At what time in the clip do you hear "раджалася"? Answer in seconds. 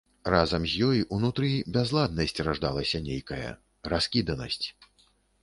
2.49-3.03